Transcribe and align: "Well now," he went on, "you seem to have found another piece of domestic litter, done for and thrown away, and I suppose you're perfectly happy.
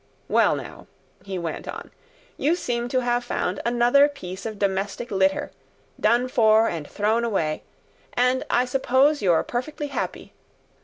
"Well 0.27 0.55
now," 0.55 0.87
he 1.23 1.37
went 1.37 1.67
on, 1.67 1.91
"you 2.35 2.55
seem 2.55 2.87
to 2.87 3.01
have 3.01 3.23
found 3.23 3.59
another 3.63 4.09
piece 4.09 4.47
of 4.47 4.57
domestic 4.57 5.11
litter, 5.11 5.51
done 5.99 6.27
for 6.27 6.67
and 6.67 6.87
thrown 6.89 7.23
away, 7.23 7.61
and 8.13 8.43
I 8.49 8.65
suppose 8.65 9.21
you're 9.21 9.43
perfectly 9.43 9.89
happy. 9.89 10.33